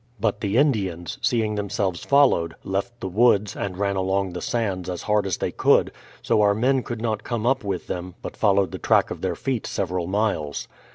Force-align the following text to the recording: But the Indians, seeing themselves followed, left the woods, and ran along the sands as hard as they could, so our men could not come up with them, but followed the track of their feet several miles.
But 0.19 0.41
the 0.41 0.57
Indians, 0.57 1.19
seeing 1.21 1.53
themselves 1.53 2.03
followed, 2.03 2.55
left 2.63 2.99
the 2.99 3.07
woods, 3.07 3.55
and 3.55 3.77
ran 3.77 3.95
along 3.95 4.33
the 4.33 4.41
sands 4.41 4.89
as 4.89 5.03
hard 5.03 5.27
as 5.27 5.37
they 5.37 5.51
could, 5.51 5.91
so 6.23 6.41
our 6.41 6.55
men 6.55 6.81
could 6.81 7.03
not 7.03 7.23
come 7.23 7.45
up 7.45 7.63
with 7.63 7.85
them, 7.85 8.15
but 8.23 8.35
followed 8.35 8.71
the 8.71 8.79
track 8.79 9.11
of 9.11 9.21
their 9.21 9.35
feet 9.35 9.67
several 9.67 10.07
miles. 10.07 10.67